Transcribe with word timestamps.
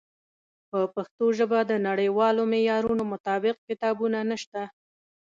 په 0.69 0.79
پښتو 0.95 1.25
ژبه 1.37 1.59
د 1.65 1.73
نړیوالو 1.87 2.41
معیارونو 2.53 3.03
مطابق 3.13 3.55
کتابونه 3.69 4.19
نشته. 4.29 4.61